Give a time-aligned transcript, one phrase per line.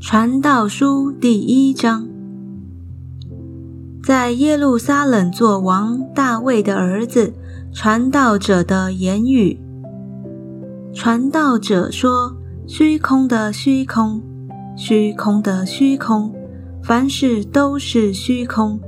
[0.00, 2.06] 传道书第一章，
[4.00, 7.34] 在耶路撒冷做王大卫的儿子
[7.72, 9.60] 传道者的言语。
[10.94, 14.22] 传道者说：“虚空的虚空，
[14.76, 16.32] 虚空的虚空，
[16.80, 18.80] 凡事都是虚空。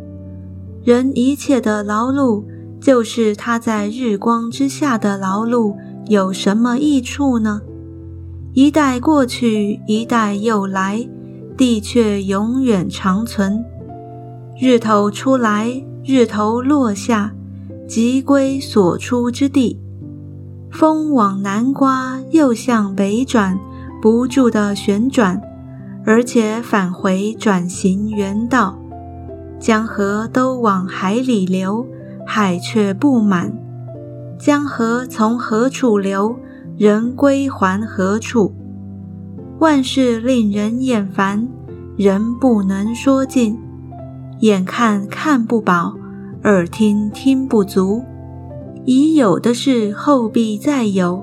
[0.84, 2.45] 人一切的劳碌，
[2.80, 5.74] 就是他在日光之下的劳碌，
[6.06, 7.62] 有什么益处呢？”
[8.53, 11.08] 一代过去，一代又来，
[11.57, 13.64] 地却永远长存。
[14.61, 15.71] 日头出来，
[16.04, 17.32] 日头落下，
[17.86, 19.81] 即归所出之地。
[20.68, 23.57] 风往南刮，又向北转，
[24.03, 25.41] 不住的旋转，
[26.05, 28.77] 而且返回转行原道。
[29.61, 31.86] 江河都往海里流，
[32.27, 33.56] 海却不满。
[34.39, 36.34] 江河从何处流？
[36.80, 38.55] 人归还何处？
[39.58, 41.46] 万事令人厌烦，
[41.98, 43.58] 人不能说尽。
[44.38, 45.94] 眼看看不饱，
[46.44, 48.02] 耳听听不足。
[48.86, 51.22] 已有的事后必再有，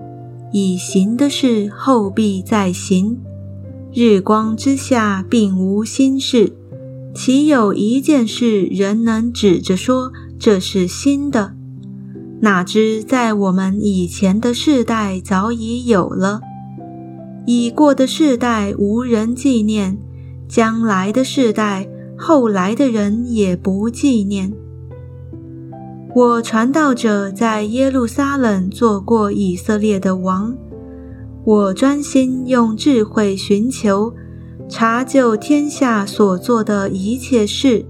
[0.51, 3.17] 已行的事后必再行。
[3.91, 6.55] 日光之下并无新事，
[7.15, 11.56] 岂有一件事人能指着说这是新的？
[12.39, 16.41] 哪知在我们以前的世代早已有了，
[17.47, 19.97] 已过的世代无人纪念，
[20.47, 24.53] 将来的世代后来的人也不纪念。
[26.13, 30.55] 我传道者在耶路撒冷做过以色列的王，
[31.43, 34.13] 我专心用智慧寻求，
[34.69, 37.83] 查究天下所做的一切事，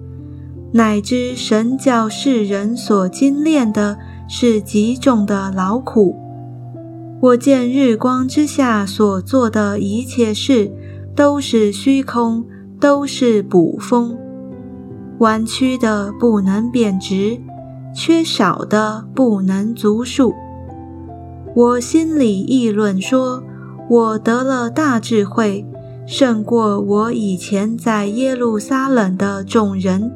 [0.72, 3.98] 乃至神教世人所精炼的。
[4.28, 6.16] 是极重的劳苦。
[7.20, 10.72] 我见日光之下所做的一切事，
[11.16, 12.46] 都是虚空，
[12.80, 14.16] 都是捕风。
[15.20, 17.40] 弯曲的不能变直，
[17.96, 20.34] 缺少的不能足数。
[21.56, 23.42] 我心里议论说：
[23.90, 25.66] 我得了大智慧，
[26.06, 30.12] 胜过我以前在耶路撒冷的众人。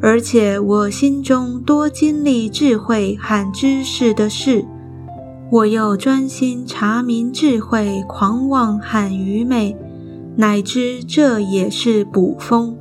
[0.00, 4.64] 而且我心中多经历智慧和知识的事，
[5.50, 9.76] 我又专心查明智慧、狂妄和愚昧，
[10.36, 12.76] 乃知这也是捕风。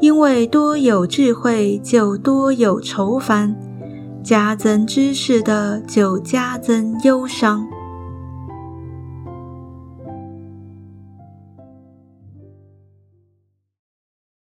[0.00, 3.54] 因为多有智慧，就多有愁烦；
[4.22, 7.66] 加增知识的，就加增忧伤。